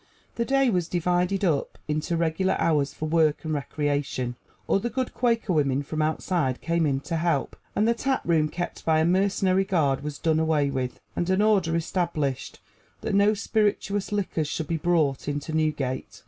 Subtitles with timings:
[0.33, 4.35] The day was divided up into regular hours for work and recreation.
[4.67, 8.99] Other good Quaker women from outside came in to help; and the taproom kept by
[8.99, 12.59] a mercenary guard was done away with, and an order established
[13.01, 16.19] that no spirituous liquors should be brought into Newgate.